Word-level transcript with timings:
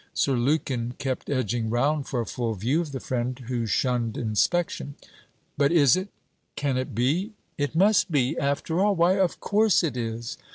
Sir 0.15 0.33
Lukin 0.33 0.95
kept 0.97 1.29
edging 1.29 1.69
round 1.69 2.07
for 2.07 2.21
a 2.21 2.25
full 2.25 2.55
view 2.55 2.81
of 2.81 2.91
the 2.91 2.99
friend 2.99 3.37
who 3.37 3.67
shunned 3.67 4.17
inspection. 4.17 4.95
'But 5.59 5.71
is 5.71 5.95
it?... 5.95 6.09
can 6.55 6.75
it 6.75 6.95
be? 6.95 7.33
it 7.55 7.75
must 7.75 8.09
be, 8.11 8.35
after 8.39 8.79
all!... 8.83 8.95
why, 8.95 9.19
of 9.19 9.39
course 9.39 9.83
it 9.83 9.95
is! 9.95 10.37